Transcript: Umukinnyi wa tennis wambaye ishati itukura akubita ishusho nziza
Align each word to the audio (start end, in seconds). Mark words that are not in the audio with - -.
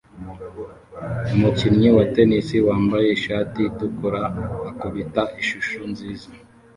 Umukinnyi 1.33 1.89
wa 1.97 2.05
tennis 2.13 2.47
wambaye 2.67 3.07
ishati 3.17 3.57
itukura 3.69 4.21
akubita 4.69 5.23
ishusho 5.41 5.79
nziza 5.91 6.27